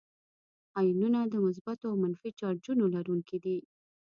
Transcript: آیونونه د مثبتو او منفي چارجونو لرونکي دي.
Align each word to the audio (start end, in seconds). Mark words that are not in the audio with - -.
آیونونه 0.79 1.19
د 1.27 1.35
مثبتو 1.45 1.85
او 1.91 1.95
منفي 2.03 2.29
چارجونو 2.39 2.85
لرونکي 2.95 3.37
دي. 3.43 3.57